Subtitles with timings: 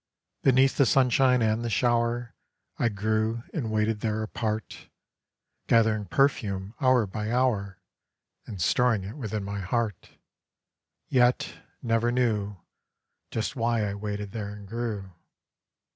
[0.41, 2.33] Beneath the sunshine and the show'r
[2.79, 4.89] I grew and waited there apart,
[5.67, 7.77] Gathering perfume hour by hour,
[8.47, 10.09] And storing it within my heart,
[11.07, 11.53] Yet,
[11.83, 12.57] never knew,
[13.29, 15.11] Just why I waited there and grew.